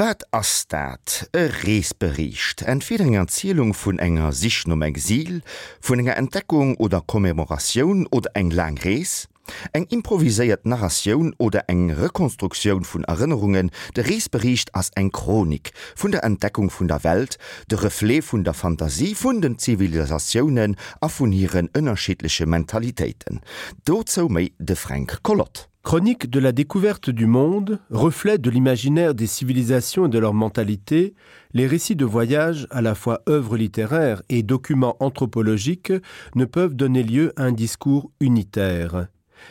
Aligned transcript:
wat 0.00 0.24
ass 0.32 0.66
dat? 0.66 1.28
E 1.30 1.50
Reesbericht, 1.62 2.62
entfir 2.62 3.00
enger 3.00 3.26
Zielung 3.26 3.74
vun 3.74 3.98
enger 3.98 4.32
Sichnom 4.32 4.80
Exil, 4.80 5.42
vun 5.84 6.00
enger 6.00 6.16
Entdeckung 6.16 6.74
oder 6.76 7.02
Kommemoratioun 7.04 8.06
oder 8.06 8.30
eng 8.32 8.50
lang 8.50 8.78
Rees, 8.78 9.28
eng 9.72 9.86
improviséiert 9.90 10.64
Narrationun 10.64 11.34
oder 11.38 11.64
eng 11.68 11.90
Rekonstruktionioun 11.90 12.84
vun 12.84 13.04
Erinnerungen, 13.04 13.70
de 13.94 14.02
Reesbericht 14.02 14.74
ass 14.74 14.90
eng 14.96 15.12
Chronik, 15.12 15.72
vun 15.96 16.12
der 16.12 16.24
Entdeckung 16.24 16.70
vun 16.70 16.88
der 16.88 17.04
Welt, 17.04 17.38
de 17.70 17.78
Reflé 17.78 18.22
vun 18.22 18.44
der 18.44 18.54
Fantasie 18.54 19.14
vun 19.14 19.40
den 19.40 19.58
Zivilisaioen 19.58 20.76
a 21.00 21.08
vun 21.08 21.32
hireieren 21.32 21.70
ënnerschiliche 21.74 22.46
Mentalitäten. 22.46 23.40
Dozo 23.84 24.28
méi 24.28 24.52
de 24.58 24.74
Frank 24.74 25.18
Collot. 25.22 25.68
Chronique 25.82 26.28
de 26.28 26.40
la 26.40 26.52
découverte 26.52 27.08
du 27.08 27.24
monde, 27.24 27.80
reflet 27.90 28.36
de 28.36 28.50
l'imaginaire 28.50 29.14
des 29.14 29.26
civilisations 29.26 30.06
et 30.06 30.10
de 30.10 30.18
leur 30.18 30.34
mentalité, 30.34 31.14
les 31.54 31.66
récits 31.66 31.96
de 31.96 32.04
voyage, 32.04 32.66
à 32.70 32.82
la 32.82 32.94
fois 32.94 33.22
œuvres 33.28 33.56
littéraires 33.56 34.22
et 34.28 34.42
documents 34.42 34.96
anthropologiques, 35.00 35.92
ne 36.34 36.44
peuvent 36.44 36.74
donner 36.74 37.02
lieu 37.02 37.32
à 37.36 37.44
un 37.44 37.52
discours 37.52 38.10
unitaire. 38.20 39.08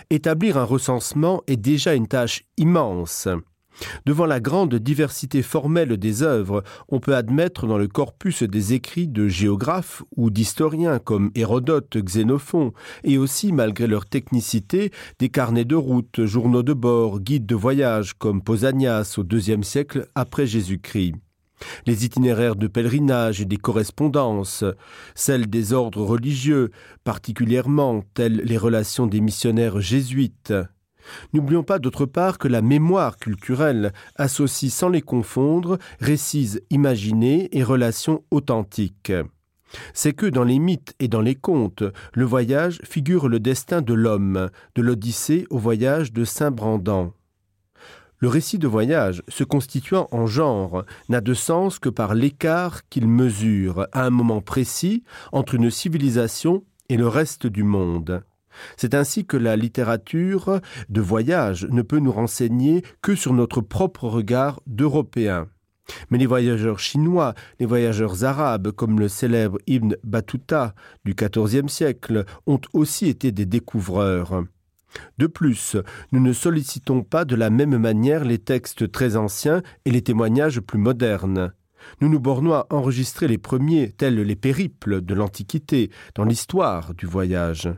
Établir 0.09 0.57
un 0.57 0.63
recensement 0.63 1.43
est 1.47 1.57
déjà 1.57 1.93
une 1.93 2.07
tâche 2.07 2.43
immense. 2.57 3.27
Devant 4.05 4.25
la 4.25 4.39
grande 4.39 4.75
diversité 4.75 5.41
formelle 5.41 5.97
des 5.97 6.23
œuvres, 6.23 6.63
on 6.89 6.99
peut 6.99 7.15
admettre 7.15 7.67
dans 7.67 7.77
le 7.77 7.87
corpus 7.87 8.43
des 8.43 8.73
écrits 8.73 9.07
de 9.07 9.27
géographes 9.27 10.03
ou 10.15 10.29
d'historiens 10.29 10.99
comme 10.99 11.31
Hérodote, 11.35 11.97
Xénophon, 11.97 12.73
et 13.03 13.17
aussi, 13.17 13.51
malgré 13.51 13.87
leur 13.87 14.05
technicité, 14.05 14.91
des 15.19 15.29
carnets 15.29 15.65
de 15.65 15.75
route, 15.75 16.25
journaux 16.25 16.63
de 16.63 16.73
bord, 16.73 17.19
guides 17.19 17.45
de 17.45 17.55
voyage 17.55 18.13
comme 18.13 18.41
Posanias 18.41 19.15
au 19.17 19.23
deuxième 19.23 19.63
siècle 19.63 20.07
après 20.15 20.47
Jésus-Christ. 20.47 21.15
Les 21.85 22.05
itinéraires 22.05 22.55
de 22.55 22.67
pèlerinage 22.67 23.41
et 23.41 23.45
des 23.45 23.57
correspondances, 23.57 24.63
celles 25.15 25.49
des 25.49 25.73
ordres 25.73 26.03
religieux, 26.03 26.71
particulièrement 27.03 28.03
telles 28.13 28.41
les 28.45 28.57
relations 28.57 29.07
des 29.07 29.21
missionnaires 29.21 29.81
jésuites, 29.81 30.53
N'oublions 31.33 31.63
pas 31.63 31.79
d'autre 31.79 32.05
part 32.05 32.37
que 32.37 32.47
la 32.47 32.61
mémoire 32.61 33.17
culturelle 33.17 33.93
associe 34.15 34.71
sans 34.71 34.89
les 34.89 35.01
confondre 35.01 35.77
récits 35.99 36.59
imaginés 36.69 37.49
et 37.51 37.63
relations 37.63 38.23
authentiques. 38.31 39.13
C'est 39.93 40.13
que 40.13 40.25
dans 40.25 40.43
les 40.43 40.57
mythes 40.57 40.95
et 40.99 41.07
dans 41.07 41.21
les 41.21 41.35
contes, 41.35 41.83
le 42.13 42.25
voyage 42.25 42.79
figure 42.83 43.27
le 43.27 43.39
destin 43.39 43.81
de 43.81 43.93
l'homme, 43.93 44.49
de 44.75 44.81
l'Odyssée 44.81 45.45
au 45.51 45.59
voyage 45.59 46.11
de 46.11 46.25
Saint 46.25 46.51
Brandan. 46.51 47.13
Le 48.21 48.27
récit 48.27 48.59
de 48.59 48.67
voyage, 48.67 49.23
se 49.29 49.45
constituant 49.45 50.09
en 50.11 50.27
genre, 50.27 50.83
n'a 51.07 51.21
de 51.21 51.33
sens 51.33 51.79
que 51.79 51.87
par 51.87 52.13
l'écart 52.13 52.87
qu'il 52.89 53.07
mesure 53.07 53.87
à 53.93 54.05
un 54.05 54.09
moment 54.09 54.41
précis 54.41 55.03
entre 55.31 55.55
une 55.55 55.71
civilisation 55.71 56.65
et 56.89 56.97
le 56.97 57.07
reste 57.07 57.47
du 57.47 57.63
monde. 57.63 58.23
C'est 58.75 58.93
ainsi 58.93 59.25
que 59.25 59.37
la 59.37 59.55
littérature 59.55 60.59
de 60.89 60.99
voyage 60.99 61.65
ne 61.69 61.81
peut 61.81 61.99
nous 61.99 62.11
renseigner 62.11 62.83
que 63.01 63.15
sur 63.15 63.33
notre 63.33 63.61
propre 63.61 64.09
regard 64.09 64.59
d'Européens. 64.67 65.47
Mais 66.09 66.17
les 66.17 66.25
voyageurs 66.25 66.79
chinois, 66.79 67.33
les 67.59 67.65
voyageurs 67.65 68.25
arabes, 68.25 68.71
comme 68.71 68.99
le 68.99 69.07
célèbre 69.07 69.59
Ibn 69.65 69.95
Battuta 70.03 70.75
du 71.05 71.15
XIVe 71.15 71.69
siècle, 71.69 72.25
ont 72.47 72.61
aussi 72.73 73.07
été 73.07 73.31
des 73.31 73.45
découvreurs. 73.45 74.43
De 75.17 75.27
plus, 75.27 75.77
nous 76.11 76.19
ne 76.19 76.33
sollicitons 76.33 77.03
pas 77.03 77.25
de 77.25 77.35
la 77.35 77.49
même 77.49 77.77
manière 77.77 78.25
les 78.25 78.39
textes 78.39 78.91
très 78.91 79.15
anciens 79.15 79.61
et 79.85 79.91
les 79.91 80.01
témoignages 80.01 80.59
plus 80.59 80.79
modernes. 80.79 81.53
Nous 82.01 82.09
nous 82.09 82.19
bornons 82.19 82.53
à 82.53 82.67
enregistrer 82.69 83.27
les 83.27 83.37
premiers, 83.37 83.91
tels 83.91 84.21
les 84.21 84.35
périples 84.35 85.01
de 85.01 85.13
l'Antiquité, 85.13 85.89
dans 86.15 86.25
l'histoire 86.25 86.93
du 86.93 87.05
voyage. 87.05 87.69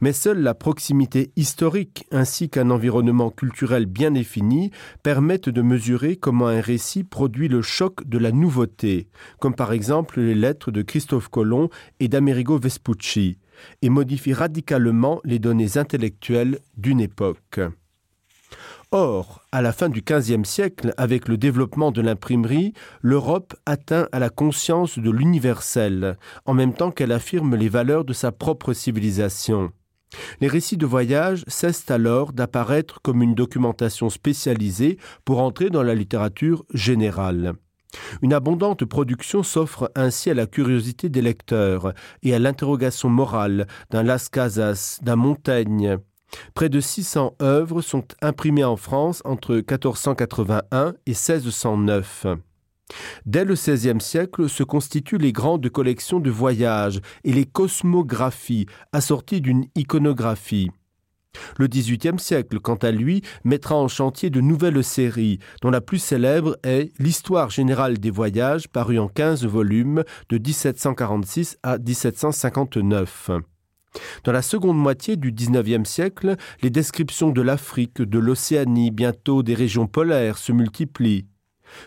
Mais 0.00 0.12
seule 0.12 0.40
la 0.40 0.54
proximité 0.54 1.32
historique 1.36 2.06
ainsi 2.10 2.48
qu'un 2.48 2.70
environnement 2.70 3.30
culturel 3.30 3.86
bien 3.86 4.10
défini 4.10 4.70
permettent 5.02 5.50
de 5.50 5.62
mesurer 5.62 6.16
comment 6.16 6.48
un 6.48 6.60
récit 6.60 7.04
produit 7.04 7.48
le 7.48 7.62
choc 7.62 8.06
de 8.06 8.18
la 8.18 8.32
nouveauté, 8.32 9.08
comme 9.38 9.54
par 9.54 9.72
exemple 9.72 10.20
les 10.20 10.34
lettres 10.34 10.70
de 10.70 10.82
Christophe 10.82 11.28
Colomb 11.28 11.68
et 12.00 12.08
d'Amerigo 12.08 12.58
Vespucci, 12.58 13.38
et 13.82 13.88
modifie 13.88 14.32
radicalement 14.32 15.20
les 15.24 15.38
données 15.38 15.76
intellectuelles 15.76 16.58
d'une 16.76 17.00
époque. 17.00 17.60
Or, 18.92 19.42
à 19.50 19.62
la 19.62 19.72
fin 19.72 19.88
du 19.88 20.02
XVe 20.02 20.44
siècle, 20.44 20.94
avec 20.96 21.26
le 21.28 21.36
développement 21.36 21.90
de 21.90 22.00
l'imprimerie, 22.00 22.72
l'Europe 23.02 23.54
atteint 23.66 24.08
à 24.12 24.20
la 24.20 24.30
conscience 24.30 24.98
de 24.98 25.10
l'universel, 25.10 26.16
en 26.44 26.54
même 26.54 26.72
temps 26.72 26.92
qu'elle 26.92 27.12
affirme 27.12 27.56
les 27.56 27.68
valeurs 27.68 28.04
de 28.04 28.12
sa 28.12 28.30
propre 28.30 28.72
civilisation. 28.72 29.72
Les 30.40 30.46
récits 30.46 30.76
de 30.76 30.86
voyage 30.86 31.42
cessent 31.48 31.90
alors 31.90 32.32
d'apparaître 32.32 33.02
comme 33.02 33.22
une 33.22 33.34
documentation 33.34 34.08
spécialisée 34.08 34.98
pour 35.24 35.40
entrer 35.40 35.68
dans 35.68 35.82
la 35.82 35.94
littérature 35.94 36.64
générale. 36.72 37.54
Une 38.22 38.32
abondante 38.32 38.84
production 38.84 39.42
s'offre 39.42 39.90
ainsi 39.94 40.30
à 40.30 40.34
la 40.34 40.46
curiosité 40.46 41.08
des 41.08 41.22
lecteurs 41.22 41.92
et 42.22 42.34
à 42.34 42.38
l'interrogation 42.38 43.08
morale 43.08 43.66
d'un 43.90 44.02
Las 44.02 44.28
Casas, 44.28 44.98
d'un 45.02 45.16
Montaigne, 45.16 45.98
Près 46.54 46.68
de 46.68 46.80
600 46.80 47.36
œuvres 47.40 47.82
sont 47.82 48.04
imprimées 48.20 48.64
en 48.64 48.76
France 48.76 49.22
entre 49.24 49.54
1481 49.54 50.94
et 51.06 51.10
1609. 51.10 52.26
Dès 53.24 53.44
le 53.44 53.54
XVIe 53.54 54.00
siècle 54.00 54.48
se 54.48 54.62
constituent 54.62 55.18
les 55.18 55.32
grandes 55.32 55.68
collections 55.68 56.20
de 56.20 56.30
voyages 56.30 57.00
et 57.24 57.32
les 57.32 57.44
cosmographies 57.44 58.66
assorties 58.92 59.40
d'une 59.40 59.66
iconographie. 59.74 60.70
Le 61.58 61.66
XVIIIe 61.66 62.18
siècle, 62.18 62.60
quant 62.60 62.76
à 62.76 62.90
lui, 62.90 63.22
mettra 63.44 63.76
en 63.76 63.88
chantier 63.88 64.30
de 64.30 64.40
nouvelles 64.40 64.84
séries, 64.84 65.38
dont 65.62 65.70
la 65.70 65.80
plus 65.80 65.98
célèbre 65.98 66.56
est 66.62 66.92
l'Histoire 66.98 67.50
générale 67.50 67.98
des 67.98 68.10
voyages, 68.10 68.68
parue 68.68 68.98
en 68.98 69.08
15 69.08 69.44
volumes 69.44 70.04
de 70.28 70.38
1746 70.38 71.58
à 71.62 71.78
1759. 71.78 73.30
Dans 74.24 74.32
la 74.32 74.42
seconde 74.42 74.78
moitié 74.78 75.16
du 75.16 75.32
XIXe 75.32 75.88
siècle, 75.88 76.36
les 76.62 76.70
descriptions 76.70 77.30
de 77.30 77.42
l'Afrique, 77.42 78.02
de 78.02 78.18
l'Océanie, 78.18 78.90
bientôt 78.90 79.42
des 79.42 79.54
régions 79.54 79.86
polaires 79.86 80.38
se 80.38 80.52
multiplient. 80.52 81.26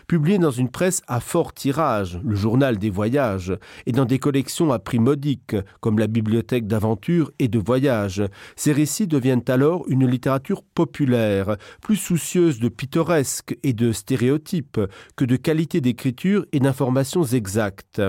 Publié 0.06 0.38
dans 0.38 0.50
une 0.50 0.70
presse 0.70 1.02
à 1.06 1.20
fort 1.20 1.52
tirage, 1.52 2.20
le 2.24 2.34
journal 2.34 2.78
des 2.78 2.90
voyages, 2.90 3.56
et 3.86 3.92
dans 3.92 4.04
des 4.04 4.18
collections 4.18 4.72
à 4.72 4.78
prix 4.78 4.98
modiques, 4.98 5.56
comme 5.80 5.98
la 5.98 6.06
bibliothèque 6.06 6.66
d'aventure 6.66 7.30
et 7.38 7.48
de 7.48 7.58
voyage, 7.58 8.22
ces 8.56 8.72
récits 8.72 9.06
deviennent 9.06 9.44
alors 9.48 9.84
une 9.88 10.06
littérature 10.06 10.62
populaire, 10.62 11.56
plus 11.82 11.96
soucieuse 11.96 12.60
de 12.60 12.68
pittoresque 12.68 13.56
et 13.62 13.72
de 13.72 13.92
stéréotypes 13.92 14.80
que 15.16 15.24
de 15.24 15.36
qualité 15.36 15.80
d'écriture 15.80 16.46
et 16.52 16.60
d'informations 16.60 17.24
exactes 17.24 18.02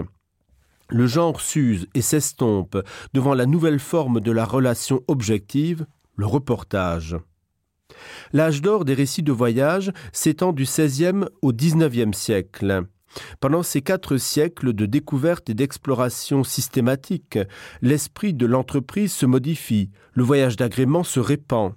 le 0.92 1.08
genre 1.08 1.40
s'use 1.40 1.88
et 1.94 2.02
s'estompe 2.02 2.78
devant 3.14 3.34
la 3.34 3.46
nouvelle 3.46 3.80
forme 3.80 4.20
de 4.20 4.32
la 4.32 4.46
relation 4.46 5.02
objective, 5.08 5.86
le 6.18 6.26
reportage. 6.26 7.16
L'âge 8.34 8.62
d'or 8.62 8.86
des 8.86 8.94
récits 8.94 9.24
de 9.24 9.32
voyage 9.32 9.92
s'étend 10.14 10.54
du 10.54 10.64
XVIe 10.64 11.26
au 11.42 11.54
XIXe 11.54 12.18
siècle. 12.18 12.86
Pendant 13.40 13.64
ces 13.64 13.82
quatre 13.82 14.18
siècles 14.18 14.74
de 14.74 14.86
découverte 14.86 15.50
et 15.50 15.54
d'exploration 15.54 16.44
systématique, 16.44 17.40
l'esprit 17.82 18.34
de 18.34 18.46
l'entreprise 18.46 19.12
se 19.12 19.26
modifie, 19.26 19.90
le 20.14 20.24
voyage 20.24 20.56
d'agrément 20.56 21.04
se 21.04 21.20
répand. 21.20 21.74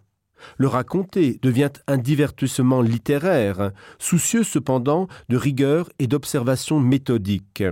Le 0.59 0.69
raconter 0.69 1.39
devient 1.43 1.73
un 1.87 1.97
divertissement 1.97 2.83
littéraire, 2.83 3.73
soucieux 3.99 4.45
cependant 4.45 5.09
de 5.29 5.37
rigueur 5.37 5.89
et 5.99 6.07
d'observation 6.07 6.81
méthodique. 6.81 7.65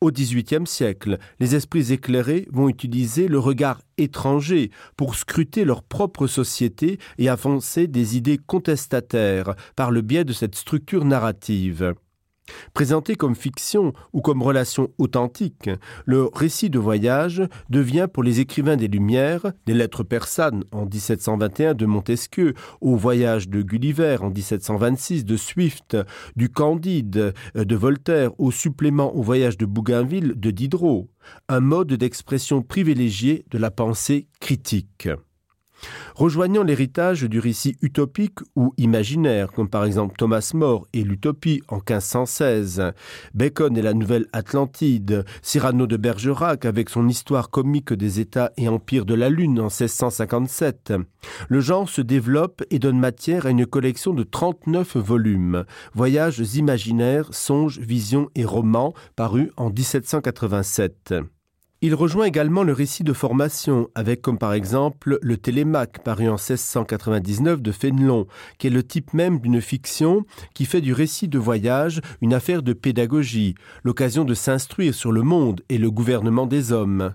Au 0.00 0.10
XVIIIe 0.10 0.66
siècle, 0.66 1.18
les 1.40 1.54
esprits 1.54 1.92
éclairés 1.92 2.46
vont 2.52 2.68
utiliser 2.68 3.28
le 3.28 3.38
regard 3.38 3.80
étranger 3.98 4.70
pour 4.96 5.14
scruter 5.14 5.64
leur 5.64 5.82
propre 5.82 6.26
société 6.26 6.98
et 7.18 7.28
avancer 7.28 7.86
des 7.86 8.16
idées 8.16 8.38
contestataires 8.38 9.54
par 9.76 9.90
le 9.90 10.02
biais 10.02 10.24
de 10.24 10.32
cette 10.32 10.54
structure 10.54 11.04
narrative. 11.04 11.94
Présenté 12.74 13.14
comme 13.14 13.34
fiction 13.34 13.92
ou 14.12 14.20
comme 14.20 14.42
relation 14.42 14.90
authentique, 14.98 15.70
le 16.06 16.28
récit 16.32 16.70
de 16.70 16.78
voyage 16.78 17.42
devient 17.70 18.08
pour 18.12 18.22
les 18.22 18.40
écrivains 18.40 18.76
des 18.76 18.88
Lumières, 18.88 19.52
des 19.66 19.74
lettres 19.74 20.02
persanes 20.02 20.64
en 20.72 20.84
1721 20.84 21.74
de 21.74 21.86
Montesquieu, 21.86 22.54
au 22.80 22.96
voyage 22.96 23.48
de 23.48 23.62
Gulliver 23.62 24.16
en 24.20 24.30
1726 24.30 25.24
de 25.24 25.36
Swift, 25.36 25.96
du 26.36 26.48
Candide 26.48 27.34
de 27.54 27.76
Voltaire 27.76 28.30
au 28.38 28.50
supplément 28.50 29.14
au 29.14 29.22
voyage 29.22 29.56
de 29.56 29.66
Bougainville 29.66 30.34
de 30.36 30.50
Diderot, 30.50 31.10
un 31.48 31.60
mode 31.60 31.92
d'expression 31.92 32.62
privilégié 32.62 33.44
de 33.50 33.58
la 33.58 33.70
pensée 33.70 34.28
critique. 34.40 35.08
Rejoignant 36.14 36.62
l'héritage 36.62 37.22
du 37.22 37.40
récit 37.40 37.76
utopique 37.82 38.38
ou 38.54 38.72
imaginaire, 38.76 39.50
comme 39.50 39.68
par 39.68 39.84
exemple 39.84 40.14
Thomas 40.16 40.52
More 40.54 40.86
et 40.92 41.02
l'Utopie 41.02 41.62
en 41.68 41.76
1516, 41.76 42.92
Bacon 43.34 43.76
et 43.76 43.82
la 43.82 43.94
Nouvelle 43.94 44.26
Atlantide, 44.32 45.24
Cyrano 45.42 45.86
de 45.86 45.96
Bergerac 45.96 46.64
avec 46.64 46.88
son 46.88 47.08
histoire 47.08 47.50
comique 47.50 47.92
des 47.92 48.20
États 48.20 48.52
et 48.56 48.68
empires 48.68 49.06
de 49.06 49.14
la 49.14 49.28
Lune 49.28 49.58
en 49.58 49.64
1657, 49.64 50.92
le 51.48 51.60
genre 51.60 51.88
se 51.88 52.00
développe 52.00 52.62
et 52.70 52.78
donne 52.78 52.98
matière 52.98 53.46
à 53.46 53.50
une 53.50 53.66
collection 53.66 54.14
de 54.14 54.22
39 54.22 54.96
volumes, 54.96 55.64
Voyages 55.94 56.56
imaginaires, 56.56 57.28
songes, 57.32 57.78
visions 57.78 58.30
et 58.34 58.44
romans, 58.44 58.94
parus 59.16 59.50
en 59.56 59.70
1787. 59.70 61.14
Il 61.86 61.94
rejoint 61.94 62.24
également 62.24 62.62
le 62.62 62.72
récit 62.72 63.04
de 63.04 63.12
formation, 63.12 63.90
avec 63.94 64.22
comme 64.22 64.38
par 64.38 64.54
exemple 64.54 65.18
le 65.20 65.36
Télémaque 65.36 66.02
paru 66.02 66.30
en 66.30 66.36
1699 66.36 67.60
de 67.60 67.72
Fénelon, 67.72 68.26
qui 68.56 68.68
est 68.68 68.70
le 68.70 68.82
type 68.82 69.12
même 69.12 69.38
d'une 69.38 69.60
fiction 69.60 70.24
qui 70.54 70.64
fait 70.64 70.80
du 70.80 70.94
récit 70.94 71.28
de 71.28 71.38
voyage 71.38 72.00
une 72.22 72.32
affaire 72.32 72.62
de 72.62 72.72
pédagogie, 72.72 73.54
l'occasion 73.82 74.24
de 74.24 74.32
s'instruire 74.32 74.94
sur 74.94 75.12
le 75.12 75.20
monde 75.20 75.60
et 75.68 75.76
le 75.76 75.90
gouvernement 75.90 76.46
des 76.46 76.72
hommes. 76.72 77.14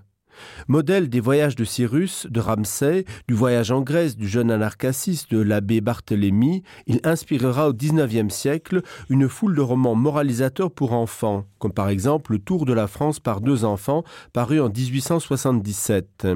Modèle 0.68 1.08
des 1.08 1.20
voyages 1.20 1.56
de 1.56 1.64
Cyrus, 1.64 2.26
de 2.30 2.40
Ramsay, 2.40 3.04
du 3.28 3.34
voyage 3.34 3.70
en 3.70 3.82
Grèce 3.82 4.16
du 4.16 4.28
jeune 4.28 4.50
anarchassiste 4.50 5.30
de 5.30 5.40
l'abbé 5.40 5.80
Barthélemy, 5.80 6.62
il 6.86 7.00
inspirera 7.04 7.68
au 7.68 7.72
XIXe 7.72 8.32
siècle 8.32 8.82
une 9.08 9.28
foule 9.28 9.56
de 9.56 9.60
romans 9.60 9.94
moralisateurs 9.94 10.70
pour 10.70 10.92
enfants, 10.92 11.44
comme 11.58 11.72
par 11.72 11.88
exemple 11.88 12.32
Le 12.32 12.38
Tour 12.38 12.64
de 12.64 12.72
la 12.72 12.86
France 12.86 13.20
par 13.20 13.40
deux 13.40 13.64
enfants, 13.64 14.04
paru 14.32 14.60
en 14.60 14.68
1877. 14.68 16.26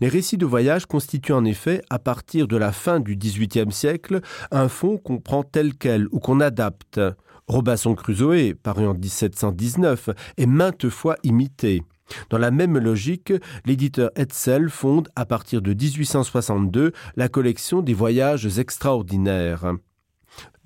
Les 0.00 0.08
récits 0.08 0.38
de 0.38 0.46
voyage 0.46 0.86
constituent 0.86 1.32
en 1.32 1.44
effet, 1.44 1.82
à 1.90 1.98
partir 1.98 2.46
de 2.46 2.56
la 2.56 2.72
fin 2.72 3.00
du 3.00 3.16
XVIIIe 3.16 3.72
siècle, 3.72 4.20
un 4.50 4.68
fond 4.68 4.98
qu'on 4.98 5.18
prend 5.18 5.42
tel 5.42 5.74
quel 5.74 6.06
ou 6.12 6.20
qu'on 6.20 6.40
adapte. 6.40 7.00
Robinson 7.46 7.94
Crusoe, 7.94 8.54
paru 8.62 8.86
en 8.86 8.94
1719, 8.94 10.10
est 10.38 10.46
maintes 10.46 10.88
fois 10.88 11.16
imité. 11.24 11.82
Dans 12.30 12.38
la 12.38 12.50
même 12.50 12.78
logique, 12.78 13.32
l'éditeur 13.64 14.10
Hetzel 14.16 14.68
fonde 14.68 15.08
à 15.16 15.24
partir 15.24 15.62
de 15.62 15.72
1862 15.72 16.92
la 17.16 17.28
collection 17.28 17.82
des 17.82 17.94
voyages 17.94 18.58
extraordinaires. 18.58 19.74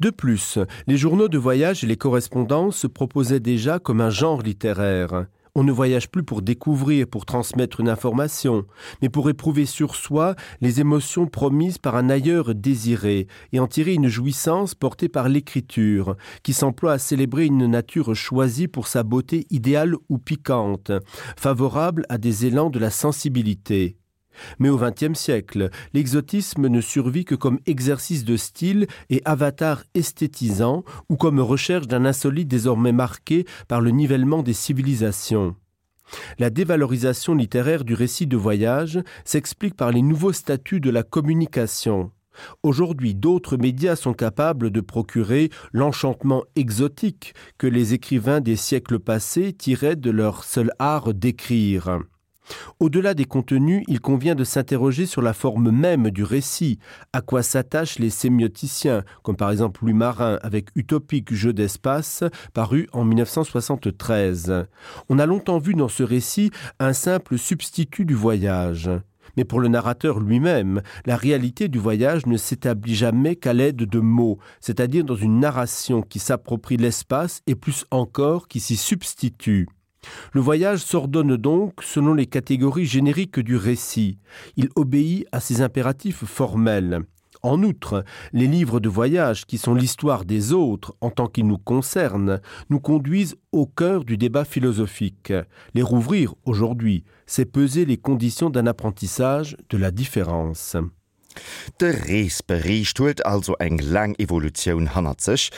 De 0.00 0.11
plus, 0.11 0.58
les 0.87 0.96
journaux 0.96 1.29
de 1.29 1.38
voyage 1.38 1.82
et 1.82 1.87
les 1.87 1.96
correspondances 1.96 2.76
se 2.76 2.87
proposaient 2.87 3.40
déjà 3.40 3.79
comme 3.79 4.00
un 4.00 4.11
genre 4.11 4.43
littéraire. 4.43 5.26
On 5.60 5.64
ne 5.64 5.72
voyage 5.72 6.08
plus 6.08 6.22
pour 6.22 6.40
découvrir, 6.40 7.08
pour 7.08 7.26
transmettre 7.26 7.81
une 7.81 7.88
information, 7.88 8.64
mais 9.02 9.08
pour 9.08 9.28
éprouver 9.28 9.66
sur 9.66 9.96
soi 9.96 10.37
les 10.60 10.78
émotions 10.78 11.26
promises 11.26 11.78
par 11.78 11.96
un 11.96 12.10
ailleurs 12.10 12.55
désiré 12.55 13.26
et 13.52 13.58
en 13.58 13.66
tirer 13.66 13.94
une 13.94 14.06
jouissance 14.06 14.76
portée 14.76 15.08
par 15.08 15.28
l'écriture, 15.28 16.14
qui 16.44 16.52
s'emploie 16.52 16.93
à 16.93 16.99
célébrer 16.99 17.46
une 17.46 17.66
nature 17.66 18.14
choisie 18.14 18.69
pour 18.69 18.87
sa 18.87 19.02
beauté 19.02 19.49
idéale 19.50 19.96
ou 20.08 20.19
piquante, 20.19 20.93
favorable 21.37 22.06
à 22.08 22.19
des 22.19 22.46
élans 22.46 22.70
de 22.70 22.78
la 22.78 22.90
sensibilité. 22.90 23.96
Mais 24.58 24.69
au 24.69 24.78
XXe 24.78 25.19
siècle, 25.19 25.70
l'exotisme 25.92 26.69
ne 26.69 26.80
survit 26.80 27.25
que 27.25 27.34
comme 27.34 27.58
exercice 27.66 28.25
de 28.25 28.36
style 28.36 28.86
et 29.10 29.22
avatar 29.25 29.82
esthétisant 29.94 30.84
ou 31.08 31.16
comme 31.16 31.40
recherche 31.40 31.88
d'un 31.88 32.04
insolite 32.04 32.48
désormais 32.48 32.92
marqué 32.92 33.46
par 33.66 33.80
le 33.80 33.90
nivellement 33.90 34.42
des 34.42 34.52
civilisations. 34.52 35.56
La 36.38 36.50
dévalorisation 36.50 37.34
littéraire 37.34 37.84
du 37.84 37.94
récit 37.94 38.26
de 38.26 38.36
voyage 38.36 39.00
s'explique 39.25 39.75
par 39.75 39.92
les 39.92 40.02
nouveaux 40.02 40.32
statuts 40.32 40.80
de 40.80 40.90
la 40.90 41.02
communication. 41.02 42.10
Aujourd'hui, 42.62 43.14
d'autres 43.14 43.56
médias 43.56 43.96
sont 43.96 44.14
capables 44.14 44.70
de 44.70 44.80
procurer 44.80 45.50
l'enchantement 45.72 46.44
exotique 46.56 47.34
que 47.58 47.66
les 47.66 47.94
écrivains 47.94 48.40
des 48.40 48.56
siècles 48.56 49.00
passés 49.00 49.52
tiraient 49.52 49.96
de 49.96 50.10
leur 50.10 50.44
seul 50.44 50.70
art 50.78 51.14
d'écrire. 51.14 51.98
Au-delà 52.81 53.15
des 53.15 53.25
contenus, 53.25 53.85
il 53.89 54.00
convient 54.00 54.35
de 54.35 54.45
s'interroger 54.45 55.06
sur 55.06 55.23
la 55.23 55.33
forme 55.33 55.71
même 55.71 56.11
du 56.11 56.25
récit, 56.25 56.79
à 57.12 57.21
quoi 57.21 57.43
s'attachent 57.43 57.99
les 57.99 58.11
sémioticiens, 58.11 59.05
comme 59.23 59.37
par 59.37 59.50
exemple 59.50 59.81
Louis 59.83 59.95
Marin 59.95 60.39
avec 60.43 60.69
Utopique 60.75 61.35
jeu 61.35 61.53
d'espace, 61.53 62.25
paru 62.55 62.89
en 62.93 63.05
1973. 63.05 64.67
On 65.09 65.19
a 65.19 65.27
longtemps 65.27 65.59
vu 65.59 65.75
dans 65.75 65.89
ce 65.89 66.03
récit 66.03 66.50
un 66.79 66.93
simple 66.93 67.39
substitut 67.39 68.05
du 68.05 68.15
voyage. 68.15 68.91
Mais 69.37 69.45
pour 69.45 69.61
le 69.61 69.69
narrateur 69.69 70.19
lui-même, 70.19 70.83
la 71.06 71.17
réalité 71.17 71.69
du 71.69 71.79
voyage 71.79 72.27
ne 72.27 72.37
s'établit 72.37 72.95
jamais 72.95 73.37
qu'à 73.37 73.53
l'aide 73.53 73.77
de 73.77 74.00
mots, 74.00 74.39
c'est-à-dire 74.61 75.05
dans 75.05 75.17
une 75.17 75.39
narration 75.39 76.03
qui 76.03 76.19
s'approprie 76.19 76.77
l'espace 76.77 77.43
et 77.47 77.55
plus 77.55 77.85
encore 77.91 78.49
qui 78.49 78.59
s'y 78.61 78.77
substitue. 78.77 79.69
Le 80.33 80.41
voyage 80.41 80.81
s'ordonne 80.81 81.37
donc 81.37 81.83
selon 81.83 82.15
les 82.15 82.27
catégories 82.27 82.87
génériques 82.87 83.41
du 83.41 83.56
récit. 83.56 84.19
Il 84.56 84.69
obéit 84.77 85.27
à 85.33 85.41
ses 85.41 85.62
impératifs 85.62 86.25
formels. 86.25 87.03
En 87.43 87.62
outre, 87.62 88.05
les 88.33 88.49
livres 88.49 88.81
de 88.81 88.89
voyage, 88.89 89.47
qui 89.47 89.59
sont 89.59 89.75
l'histoire 89.75 90.25
des 90.25 90.53
autres 90.53 90.97
en 91.00 91.11
tant 91.11 91.29
qu'ils 91.29 91.47
nous 91.47 91.59
concernent, 91.59 92.41
nous 92.69 92.81
conduisent 92.81 93.37
au 93.53 93.67
cœur 93.67 94.05
du 94.05 94.17
débat 94.17 94.45
philosophique. 94.45 95.33
Les 95.75 95.83
rouvrir 95.83 96.35
aujourd'hui, 96.45 97.05
c'est 97.27 97.45
peser 97.45 97.85
les 97.85 97.97
conditions 97.97 98.50
d'un 98.50 98.67
apprentissage 98.67 99.56
de 99.71 99.79
la 99.79 99.91
différence. 99.91 100.77
De 101.79 103.23
also 103.25 103.55
eng 103.61 103.79
lang 103.81 104.15
Evoluioun 104.19 104.89
hanner 104.89 105.15
sech, 105.19 105.50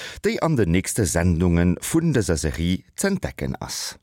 an 0.43 0.51
de 0.51 0.65
nächste 0.65 1.07
Sendungen 1.07 1.77
vun 1.81 2.13
der 2.13 2.37
Serie 2.37 2.85
ass. 3.61 3.97